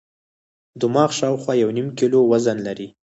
[0.81, 2.87] دماغ شاوخوا یو نیم کیلو وزن لري.